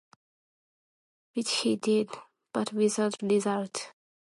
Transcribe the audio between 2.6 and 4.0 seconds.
without result.